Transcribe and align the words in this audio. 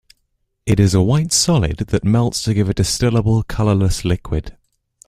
It 0.65 0.79
is 0.79 0.95
a 0.95 1.01
white 1.03 1.31
solid 1.31 1.77
that 1.77 2.03
melts 2.03 2.41
to 2.45 2.55
give 2.55 2.67
a 2.69 2.73
distillable 2.73 3.47
colourless 3.47 4.03
liquid. 4.03 4.57